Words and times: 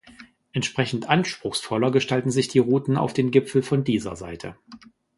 Entsprechend 0.51 1.09
anspruchsvoller 1.09 1.91
gestalten 1.91 2.31
sich 2.31 2.47
die 2.47 2.57
Routen 2.57 2.97
auf 2.97 3.13
den 3.13 3.29
Gipfel 3.29 3.61
von 3.61 3.83
dieser 3.83 4.15
Seite. 4.15 4.55